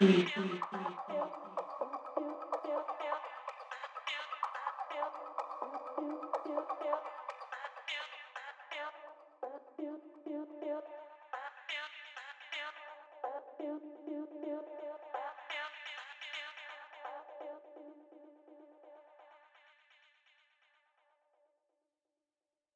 do 0.00 0.77